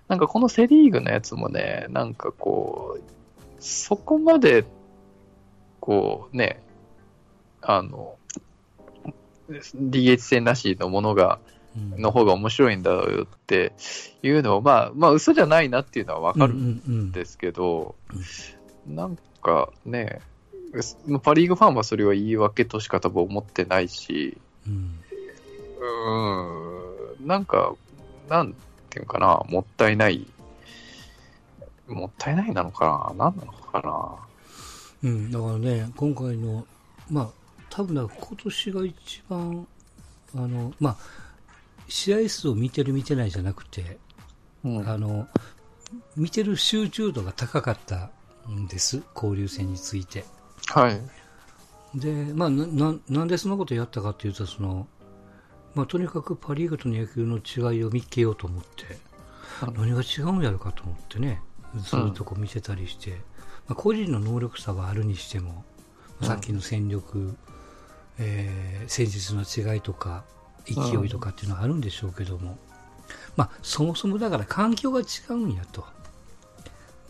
[0.08, 3.02] なんかこのセリーグのやつもね、なんかこう、
[3.60, 4.66] そこまで、
[5.80, 6.62] こうね、
[7.62, 8.16] あの、
[9.48, 11.38] DH 戦なしのものが、
[11.74, 12.02] うん。
[12.02, 13.72] の方が面白いんだよって
[14.22, 17.94] いうのは、まあ、まあ、嘘じゃないなっていうのはわかるんうんうんですけど、
[18.86, 20.20] なんかね、
[21.22, 25.00] パ・リーグファンはそれは言い訳としか多分思ってないし、うん。
[25.80, 27.74] うーん、なんか、
[28.28, 28.54] なん
[28.88, 30.26] ていうかな、もったいない、
[31.86, 35.10] もったいないなのかな、なんなのかな。
[35.10, 36.66] うん、だからね、今回の、
[37.10, 37.28] まあ、
[37.68, 39.66] 多分今年が一番、
[40.34, 40.96] あの、まあ、
[41.88, 43.98] 試合数を見てる見てないじゃなくて、
[44.64, 44.88] うん。
[44.88, 45.28] あの、
[46.16, 48.10] 見てる集中度が高かった
[48.48, 50.24] んです、交流戦について。
[50.72, 51.98] はい。
[51.98, 54.86] で、まあ、な、ななんでそんなことやったかっていうと、その、
[55.74, 58.84] まあ、とにかくパ・リーグとの野球の違いを見っけようと思って、
[59.66, 61.40] うん何が違うんやろかと思ってね、
[61.84, 63.10] そういうとこ見てたりして、
[63.68, 65.64] まあ、個人の能力差はあるにしても、
[66.20, 67.36] うんさっきの戦力、
[68.18, 70.24] えー戦術の違いとか、
[70.64, 72.58] 勢いとかっていうのはあるんでしょうけども、
[73.36, 75.84] まあ、そもそもだから環境が違うんやと。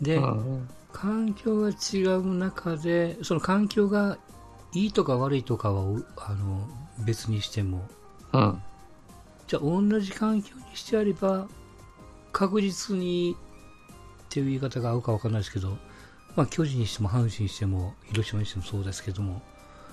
[0.01, 0.69] で、うん。
[0.93, 4.17] 環境が違う中で、その環境が
[4.73, 6.67] いいとか悪いとかはおあの
[7.05, 7.85] 別にしても、
[8.31, 8.61] うん。
[9.47, 11.47] じゃあ同じ環境にしてあれば、
[12.31, 15.77] 確実にっていう言い方が合うかわかんないですけど、
[16.35, 19.41] まあ巨人にしても阪神にしても広島にしてもそうですけども、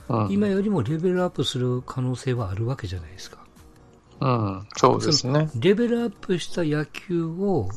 [0.08, 0.30] うん。
[0.30, 3.38] 今よりもレベルアップする可能性はあるわけじゃないですか。
[4.20, 4.66] うん。
[4.76, 5.50] そうですね。
[5.58, 7.68] レベルアップした野球を、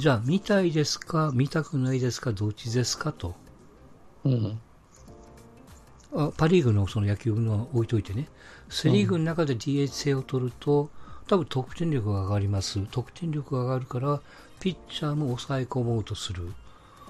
[0.00, 3.12] じゃあ見たいですか、見たくないですか、どっちですか？
[3.12, 3.34] と。
[4.24, 4.58] うん。
[6.14, 8.26] あパ・リーグのその野球の置いといてね、
[8.70, 10.88] セ・リーグの中で DH 制を取ると、
[11.26, 14.22] 多分得点力が上がります、得点力が上がるから、
[14.58, 16.44] ピッチャーも抑え込もうとする、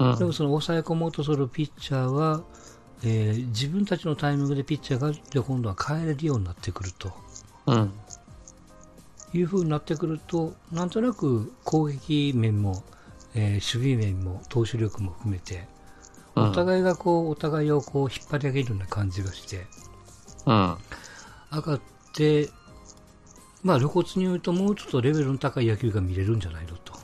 [0.01, 0.19] うん。
[0.19, 2.43] でもその抑え込もうとするピッチャーは、
[3.05, 7.13] えー自分たちのタイミングでピッチャーが今度は変えれるようになってくると。
[7.67, 7.93] うん。
[9.33, 12.83] いう風になってくると、なんとなく攻撃面も、
[13.35, 15.67] えー守備面も投手力も含めて、
[16.35, 19.67] うんお互いがこうお互いをこう引っ張り上げるような感じがして。
[20.47, 20.77] うん。
[21.53, 21.81] 上がっ
[22.15, 22.49] て、
[23.63, 26.95] まあ、露骨に言うと、もうちょっとレベルの高い野球が見れるんじゃないのと。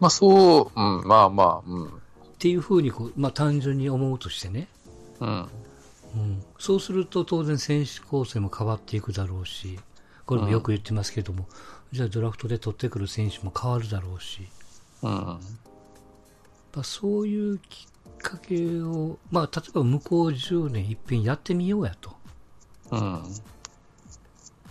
[0.00, 1.06] まあそう、うん。
[1.06, 1.86] まあまあ、うん。
[1.88, 1.90] っ
[2.38, 4.68] ていうふうにこう、まあ、単純に思うとしてね、
[5.20, 5.48] うん。
[6.14, 9.78] うん、そうすると当然選手構成も変わっていくだろうし、
[10.28, 11.48] これもよく言ってますけども、
[11.90, 14.46] じゃあドラフトで取ってくる選手も変わるだろうし、
[15.02, 15.10] うん。
[15.10, 15.38] ま
[16.76, 22.14] あ、そういうきっかけを、まあ、例えば向こう10年いっぺんやってみようやと。
[22.90, 23.22] うん。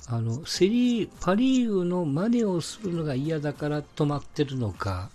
[0.09, 5.09] あのセリーパ・リーグの真似をするのが嫌だから止まってるのか、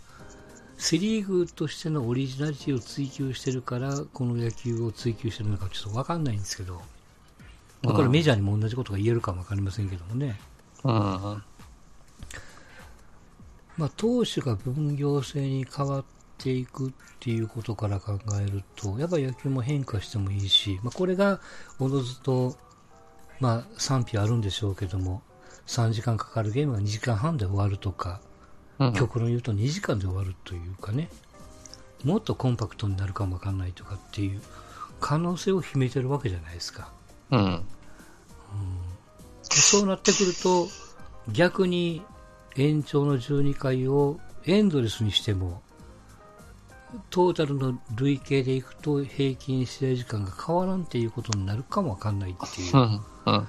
[0.77, 6.83] セ・リーグとしてのオリジナリティを追求してるから、この野球を追求してるのかちょっと分かんないんですけど、
[7.83, 10.39] まあこれメジャーにも同じことが言えるかも分かりませんけどもね、
[10.85, 11.43] うん。
[13.79, 16.05] まあ、投手が分業制に変わっ
[16.39, 21.41] ていくっていうことから考えると、やっぱり野球も変化してもいいし、まあ、これが
[21.79, 22.57] おのずと、
[23.41, 25.23] まあ、賛否あるんでしょうけども、
[25.67, 28.21] 3時間かかるゲームが2時間半で終わるとか、
[28.79, 28.93] うん。
[28.93, 31.09] 極論言うと2時間で終わるというかね、
[32.05, 34.43] もっとコンパクトになるかもわかんないとかっていう
[35.01, 36.91] 可能性を秘めてるわけじゃないですか。
[37.33, 37.63] うん。
[39.41, 40.69] そうなってくると、
[41.33, 42.03] 逆に
[42.57, 45.63] 延長の12回をエンドレスにしても、
[47.11, 52.81] トータルの累計でいくと平均試合時間が変わらんっていうことになるかもわかんないっていうう。
[52.81, 52.83] ん。
[52.83, 53.01] うん。
[53.27, 53.47] うん。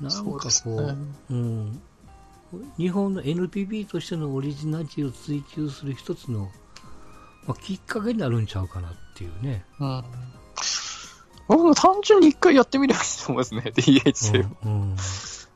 [0.00, 0.94] なんかこう、ですね。
[1.30, 1.80] うん、
[2.76, 6.50] 日本の NPB としてのオリジナリティを追求する一つの、
[7.46, 9.64] まあ、きっかけになるんちゃうかなっていうね。
[9.80, 10.04] うん。
[11.48, 14.42] 僕も単純に一回やってみればいいと思いますね、DH 制を。
[14.64, 14.96] うんうん。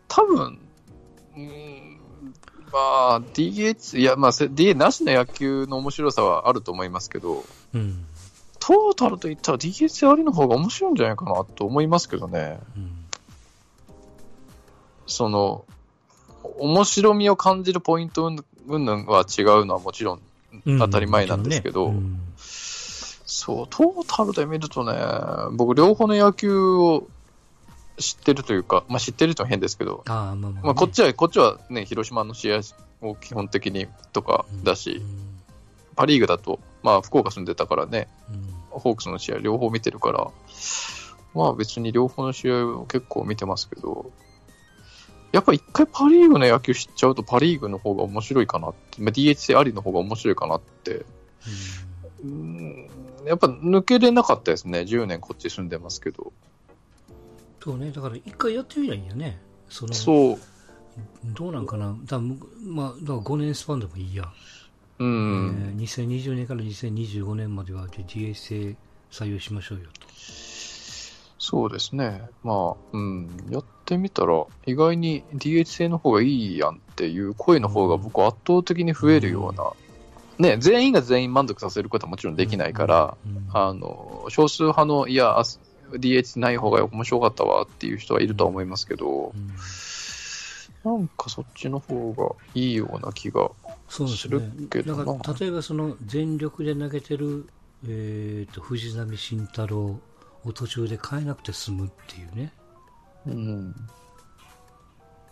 [0.09, 0.59] 多分、
[1.37, 2.01] うん、
[2.73, 8.05] まあ、DH、いや、まあ、せ DH なしの野球の面白さはあると思いますけど、うん。
[8.59, 12.61] トータルといったら DH ありの方が面白いんじゃないかなと思いますけどね。
[12.77, 12.91] うん。
[15.07, 15.65] その、
[16.59, 20.21] 面白みを感じるポイント云々は違うのはもちろん
[20.67, 22.21] うん当たり前なんですけど、うん
[23.41, 24.93] そう、トータルで見るとね、
[25.53, 27.09] 僕両方の野球を
[27.99, 32.61] 知ってるというか、まあ知ってると変ですけど、ああまあまあね、まあこっちは、こっちはね、広島の試合
[33.01, 35.41] を基本的にとかだし、うん
[35.97, 38.81] パリーグだと、まあ福岡住んでたからね、うん。
[38.81, 40.31] ホークスの試合両方見てるから、
[41.35, 44.11] まあ別に両方の試合を結構見てますけど、
[45.33, 51.05] やっぱ一回パリーグの野球知っちゃうとパリーグの方が面白いかなって、まあ、DH ありの方が面白いかなって、
[52.25, 52.89] うん
[53.27, 54.81] やっぱ抜けれなかったですね。
[54.81, 56.33] 10年こっち住んでますけど。
[57.63, 59.41] そうね、だから一回やってみりゃいいんやね。
[59.69, 60.39] そのそう。
[61.25, 64.25] どうなんかな、多分まあ、だから5年スパンでもいいや、
[64.99, 65.77] うえん。
[65.77, 68.77] ー2020年から2025年までは DH 制
[69.11, 70.07] 採用しましょうよと。
[71.39, 72.23] そうですね。
[72.45, 73.29] まあ、うん。
[73.51, 79.73] やってみたら、意外に DH 制の方がいいやんっていう声の方が僕は圧倒的に増えるような
[80.41, 85.45] ね、全員が全員満足させることはもちろんできないから、うんうんあの、少数派の、いや、あ
[85.93, 93.51] DH ない方が面白かったわっていう人はいるとは思いますけどう、んなんかそっちの方がいいような気が。
[93.89, 94.67] すするね。
[94.71, 97.49] けどなだから、例えばその全力で投げてる、
[97.85, 100.01] えー、と藤浪晋太郎
[100.45, 102.53] を途中で変えなくて済むっていうね。
[103.27, 103.75] うん。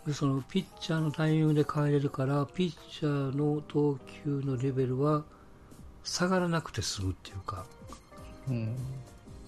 [0.09, 5.23] でそのピッチャーのタイミングで変えれるから、ピッチャーの投球のレベルは
[6.03, 7.63] 下がらなくて済むっていうか、
[8.47, 8.75] うん。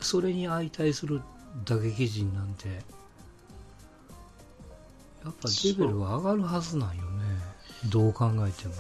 [0.02, 1.20] それに相対する
[1.66, 2.68] 打撃陣なんて、
[5.26, 7.24] やっぱレベルは上がるはずなんよね。
[7.90, 8.76] どう考えても。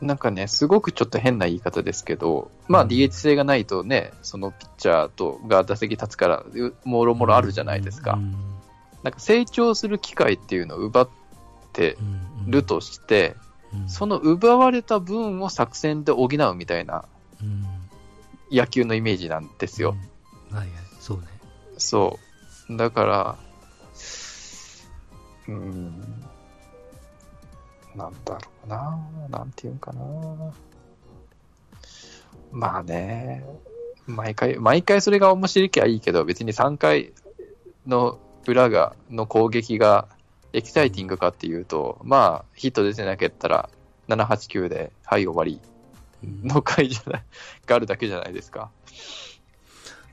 [0.00, 8.14] なんかね、すごくちょっと変な言い方ですけど、まあうん DH 性がないとね、そのピッチャーとが打席立つから、うもろもろあるじゃないですか。
[8.14, 8.53] うん
[9.04, 11.08] なんか成長する機会っていうのを奪っ
[11.72, 13.36] てうんるとして、
[13.72, 17.06] うんその奪われた分を作戦で補うみたいな
[17.42, 17.64] うん
[18.50, 19.96] 野球のイメージなんですよ。
[20.50, 21.24] うんはいはい、そうね。
[21.76, 22.18] そ
[22.70, 22.76] う。
[22.76, 23.36] だから、
[25.48, 26.24] うーん、
[27.96, 30.02] なんだろうな、なんていうんかな。
[32.52, 33.44] まあね、
[34.06, 37.12] 毎回、毎回それが面白いきゃいいけど、別に3回
[37.86, 40.08] の裏が、の攻撃が
[40.52, 43.70] エキサイティングかっていうと、まあ、ヒット出てなかったら、
[44.08, 45.60] 7、8、9で、はい、終わり
[46.22, 47.24] うんの回じゃない、
[47.66, 48.70] があるだけじゃないですか。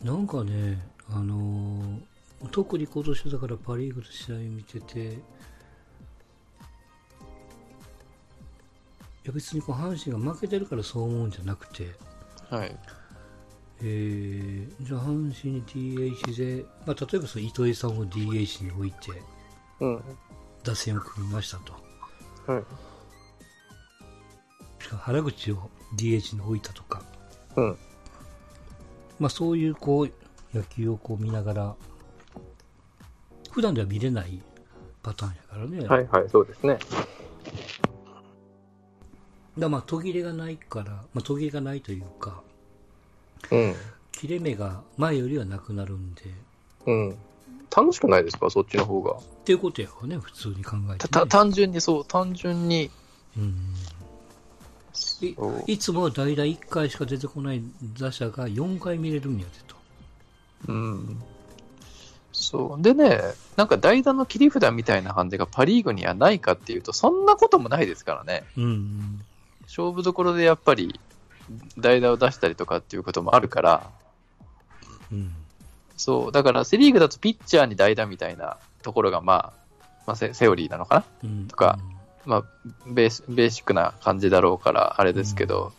[0.03, 2.11] なんかね、あのー
[2.49, 5.13] 特に今年だからパ・リーグの試合見てて、い
[9.25, 11.91] や別にこう阪神が負けてるからそう思うんじゃなくて、
[12.49, 12.75] はい。
[13.83, 19.21] えーじゃあ阪神に DH で、まあ、例えばその糸井さんを DH に置いて
[19.79, 20.03] うん。
[20.63, 21.73] 打線を組みましたと。
[22.51, 22.63] はい。
[24.83, 27.01] しかも原口を DH に置いたとか、
[27.55, 27.77] うん。
[29.19, 31.75] まあ、そういうこう野球をこう見ながら
[33.51, 34.41] 普段では見れない
[35.03, 36.77] パターンやからね、はいはい、そうですね。
[39.57, 42.41] だまあ途切れがないから、まあ、途切れがないというか
[43.51, 43.75] うん。
[44.11, 46.21] 切れ目が前よりはなくなるんで
[46.85, 47.17] うん。
[47.75, 49.13] 楽しくないですか、そっちの方が。
[49.13, 52.89] っていうことやろね普通に考えて、た、ね、た単純にそう、単純に。
[53.37, 53.75] うん
[55.21, 55.35] い
[55.67, 57.61] いつもは代打1回しか出てこない
[57.97, 59.75] 打者が4回見れるんやでと
[60.67, 61.21] うん。
[62.33, 62.81] そう。
[62.81, 63.19] でね、
[63.55, 68.43] なんか代打の切り札みたいな感じがパ・リーグにはないかっていうと、そんなこともないですからね。
[68.57, 69.21] うん
[69.63, 70.99] 勝負どころでやっぱり
[71.77, 73.89] 代打を出したりとかっていうこともあるから、
[75.11, 75.33] うん
[75.97, 76.31] そう。
[76.31, 79.53] だからセ・リーグだとピッチャーに代打みたいなところが、まあ、
[80.07, 81.05] まあ、セセオリーなのかな？
[81.23, 81.47] うん。
[81.47, 81.77] とか
[82.25, 82.43] まあ、
[82.87, 85.73] ベースベーシックな感じだろうから、あれですけど、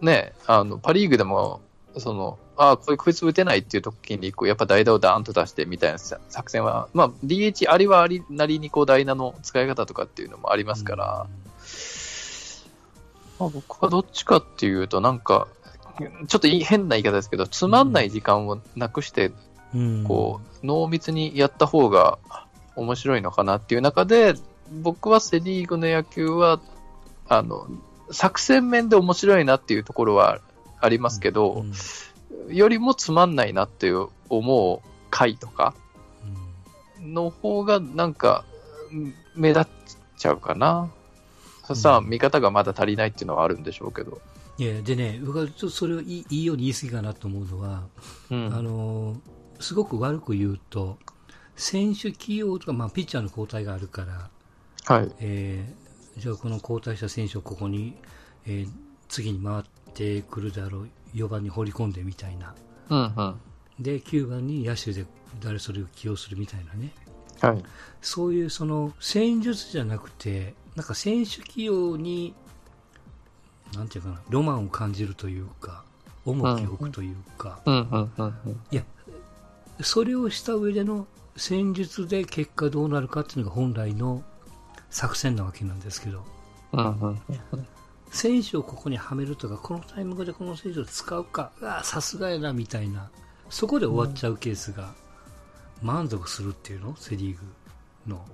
[0.00, 1.60] ね、あの、パリーグでも、
[1.96, 11.26] その、ああ、こいつ打てないっていう時に、こう、やっぱ代打をダーンと出してみたいなさ作戦は、まあ、DH ありはありなりに、こう、代打の使い方とかっていうのもありますから、
[13.38, 15.48] まあ、僕はどっちかっていうと、なんか、
[16.28, 19.32] ちょっといい変な言い方ですけど、つまんない時間をなくして、
[19.74, 20.04] うん。
[20.04, 22.18] こう、濃密にやった方が
[22.76, 24.34] 面白いのかなっていう中で、
[24.82, 26.60] 僕はセ・リーグの野球は、
[27.28, 27.66] あの、
[28.10, 30.40] 作戦面で面白いなっていうところは
[30.80, 31.64] ありますけど、
[32.48, 32.54] うん。
[32.54, 35.74] よりもつまんないなっていう思う回とか
[37.00, 37.14] うん。
[37.14, 38.44] の方がなんか
[38.92, 39.66] うん目立っ
[40.16, 40.90] ちゃうかな。
[41.74, 44.20] さあ、うん見方がまだ足りないっていうのはあるんでしょうけど。
[44.58, 47.82] いやでね、僕はちょっとそれをいいいいように言い過ぎかなと思うのは、
[48.30, 49.18] うんあのー
[49.58, 50.98] すごく悪く言うと、
[51.56, 55.10] 選手起用とか、まあ、ピッチャーの交代があるから、はい。
[55.20, 57.94] えーじゃあこの交代した選手をここに、
[58.46, 58.68] えー
[59.08, 62.54] 次に回ってくるだろう、4番に放り込んでみたいな。
[62.90, 63.34] うんうん。
[63.78, 65.06] で、9番に野手で
[65.40, 66.92] 誰それを起用するみたいなね。
[67.40, 67.62] はい。
[68.02, 72.34] そういうその戦術じゃなくて、なんか選手起用に、
[73.74, 75.84] なんていうかな、ロマンを感じるというか、
[76.24, 78.84] 重きを置くというか、うんうんうんうん。
[79.82, 81.06] それをした上での
[81.36, 84.22] 戦術で結果どうなるかっていうのが本来の
[84.90, 86.24] 作戦なわけなんですけど、
[88.10, 93.10] 選手をここにはめるとか、このタイミングでこの選手を使うか、ああ、さすがやな、みたいな、
[93.48, 94.94] そこで終わっちゃうケースが、
[95.82, 96.96] 満足するっていうの？
[96.96, 97.42] セリーグ
[98.06, 98.24] の。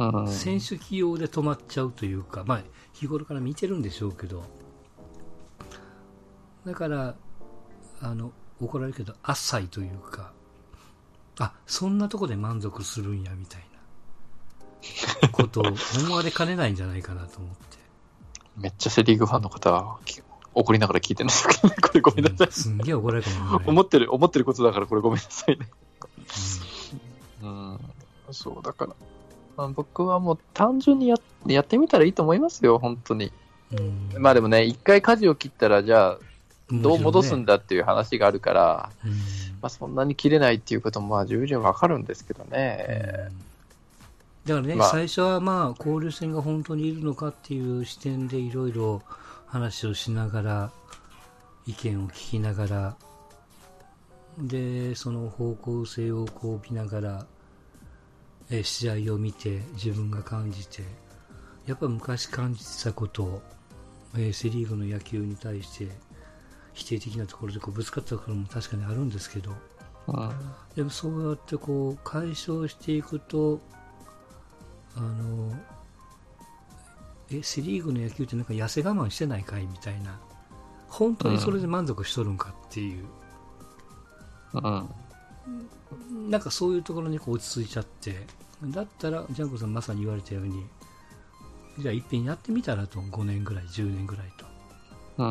[0.00, 0.28] うんうん。
[0.28, 2.62] 選手起用で止まっちゃうというか、まあ、
[2.94, 4.42] 日頃から見てるんでしょうけど、
[6.64, 7.14] だから、
[8.00, 10.32] あの、怒られるけど、浅いというか、
[11.38, 13.64] あ、そんなとこで満足するんや、みたい
[15.22, 15.64] な、ことを
[16.04, 17.78] 思われかねないんじゃないかなと思って。
[18.56, 19.98] めっちゃセリーグファンの方、
[20.54, 22.48] 怒りながら聞いてるんですけどね、これごめんなさい。
[22.50, 25.68] すんげえ怒られるかも、ね、思ってる、思ってることだからこれごめんなさいね。
[27.42, 27.80] うん、うん、
[28.32, 29.19] そう、だから、まあ、
[29.68, 33.32] 僕はもう単純にややってみたらいいと思いますよ、本当に。
[33.72, 36.18] うん、まあでもね、一回舵を切ったら、じゃあ、
[36.72, 39.10] どう戻すんだっていう話があるから、ね、
[39.60, 43.28] まあ、そんなに切れないっていうこともまあ十分わかるんですけどね。
[44.46, 49.02] だからね、まあ、最初はまあ交流戦が本当にいるのかっていう視点でいろいろ
[49.46, 50.72] 話をしながら、
[51.66, 52.96] 意見を聞きながら、
[54.38, 57.39] で、その方向性をこう見ながら、え
[58.62, 60.82] 試合を見て自分が感じて、
[61.66, 63.42] やっぱ昔感じてたことを、
[64.16, 65.88] えセ・リーグの野球に対して
[66.72, 69.52] 否定的なところでこうぶつかったところも確かにあるんですけど、
[70.74, 73.60] でもそうやってこう解消していくと、
[74.96, 75.54] あの
[77.30, 80.18] えセ・リーグの野球ってなんか痩せ我慢してないかいみたいな
[80.88, 83.04] 本当にそれで満足しとるんかっていう、
[84.54, 84.88] うん、
[86.28, 88.26] なんかそういうところにこう落ち着いちゃって。
[88.62, 90.66] だったらジャンコさんまさに言われたように
[91.78, 94.44] じゃあいっぺんやってみたらと5年ぐらい10年ぐらいと、
[95.18, 95.26] うん、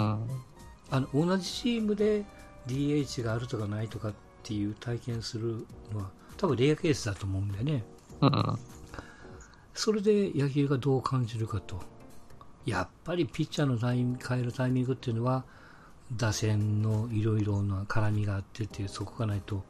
[0.90, 2.26] あの同じチームで
[2.68, 7.84] DH があるとかないとかっていう体験するのは多分レアケースだと思うんでね、
[8.22, 8.60] うん、
[9.74, 11.80] それで野球がどう感じるかと。
[12.66, 15.44] やっぱりピッチャーのタイ変えるタイミングっていうのは、
[16.16, 19.64] 打線のいろいろな絡みがあってっていう、そこがないと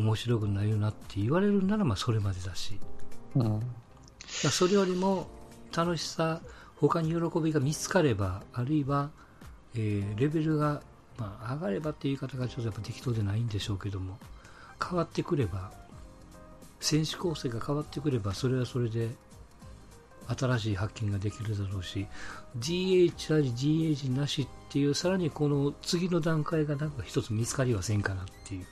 [0.00, 2.78] 面白くないよなって言われるなら、まあそれまでだし。
[3.36, 3.60] うん、
[4.26, 5.28] それよりも
[5.74, 6.40] 楽しさ、
[6.76, 9.10] 他に喜びが見つかれば、あるいは、
[9.74, 10.82] えー、レベルが、
[11.18, 14.18] まあ、上がればっていう言い方がちょっとやっぱ適当でないんでしょうけども、
[14.82, 15.70] 変わってくれば、
[16.80, 19.10] 選手構成が変わってくればそれはそれで
[20.26, 22.06] 新しい発見ができるだろうし
[22.58, 28.66] DH あり DH なしっていうさらにこの次の段階がなんか一つ見つかりはせんかなっていう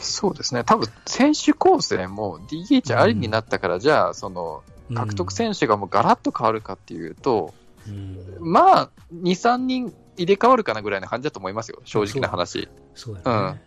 [0.00, 0.64] そうですね。
[0.64, 4.62] 多分選手構成も DH ありになったから、うん、じゃあその
[4.94, 7.54] 獲得選手がもうガラッと変わるかっていうと、
[7.86, 12.68] うん、まあ23人入れ替わるかなぐらいな感じだと思いますよ正直な話。
[12.94, 13.60] そう、ね、うん、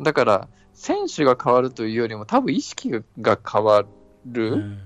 [0.00, 3.84] だから選手が変わるというよりも、多分意識が変わ
[4.24, 4.78] る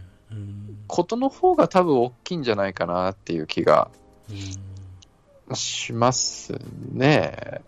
[0.86, 3.90] ことの方が多分大きいんじゃないかなっていう気が
[5.52, 6.54] します
[6.92, 7.60] ね。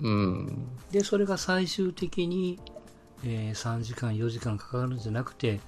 [0.00, 2.58] うん、で、それが最終的に、
[3.24, 5.60] えー、3時間、4時間かかるんじゃなくて、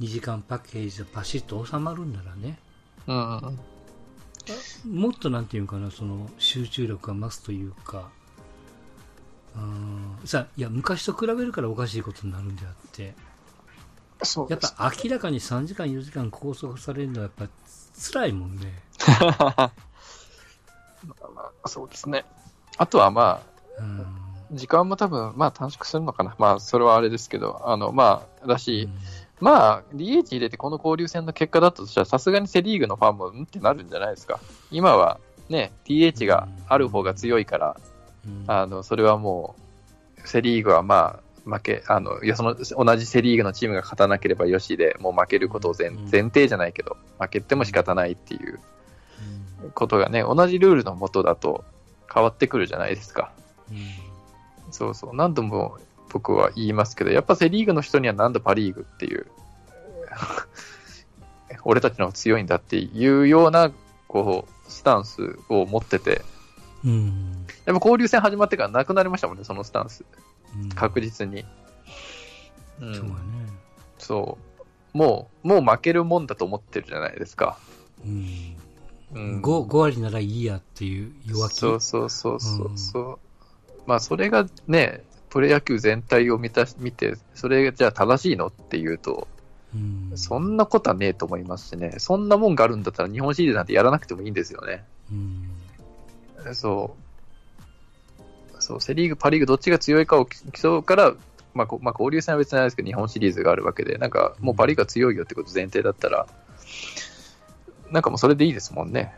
[0.00, 2.58] 2時間パッケージでパシッと収まるんならね、
[3.06, 8.10] うん、もっとなんていうかな、その集中力が増すというか、
[10.24, 13.14] さいや昔と比べるからおかしいことになるんであって。
[14.22, 17.48] そうやっぱ明らかに3時間4時間拘束されるのはやっぱ
[18.12, 18.82] 辛いもんね。
[19.06, 19.70] まあ
[21.34, 22.24] まあそうですね。
[22.78, 23.55] あとはまあ、うん、
[24.52, 26.34] 時間も多分まあ短縮するのかな。
[26.38, 28.88] まあそれはあれですけどあのまあだし、
[29.40, 34.40] うん、まあ DH 入れてこの交流戦の結果だとしたらさすがにセ・リーグのファンもうんってなるんじゃないですか。
[34.70, 35.18] 今は
[35.48, 37.76] ね DH がある方が強いから、
[38.26, 38.44] うん。
[38.48, 39.54] あの、それはも
[40.22, 48.58] う、セリーグはまあ、負け、あの、いや、その、同じセリーグのチームが勝たなければよしで、もう負けることを前,、前提じゃないけど、負けても仕方ないっていう
[49.74, 51.64] ことがね、同じルールのもとだと
[52.12, 53.32] 変わってくるじゃないですか。
[54.70, 55.78] そうそう、何度も
[56.12, 59.26] 僕は言いますけど、やっぱセリーグの人にはなんだパリーグっていう、
[61.64, 63.70] 俺たちの方が強いんだっていうような、
[64.08, 66.22] こう、スタンスを持ってて、
[66.84, 70.04] うん、でも交流戦始まってからなくなりましたもんね、そのスタンス。
[70.56, 71.44] うん、確実に。
[72.80, 73.12] うん、そうね。
[73.98, 74.38] そ
[74.94, 74.98] う。
[74.98, 77.58] もう、もう負けるもんだと思ってるじゃないですか。
[78.04, 78.56] うん。
[79.14, 81.56] うん、5, 5割ならいいやっていう弱気。
[81.56, 83.16] そうそうそうそうそう、うん、
[83.86, 89.28] まあ、それがね、プロ野球全体を見た見て、それがじゃあ正しいのっていうと、
[89.74, 94.84] うん、そんなことはねえと思いますしね、そんなもんがあるんだったら日本シリーズなんてやらなくてもいいんですよね。
[95.10, 95.14] う
[96.50, 96.96] ん、そ
[98.58, 98.62] う。
[98.62, 101.14] そう、セ・リーグ、パ・リーグどっちが強いかを競うから、
[101.54, 106.26] まあ、まあ、交流戦は別にないですけど、日本シリーズがあるわけで、なんかもうパ・リーグが強いよってこと前提だったら、
[107.90, 109.14] なんかもうそれでいいですもんね。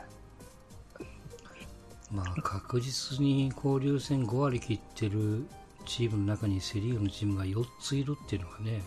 [2.10, 5.44] まあ、確実に交流戦5割切ってる
[5.84, 8.82] チームの中にセ・リーグのチームが4ついるっていうのがね。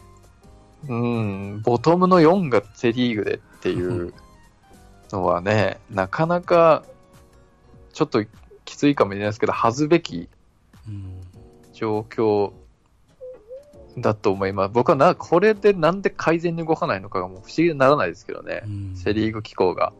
[0.87, 4.13] うん、ボトムの4がセ・リーグでっていう
[5.11, 6.83] のはね、なかなか
[7.93, 8.25] ちょっと
[8.65, 10.27] きついかもしれないですけど、恥ずべき
[11.73, 12.51] 状況
[13.97, 14.71] だと思います。
[14.71, 18.63] 僕はな、これでなんで改善に動かないのかがもう不思議にならないですけどね。
[18.65, 19.93] うん、セリーグ機構が。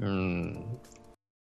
[0.00, 0.64] うん。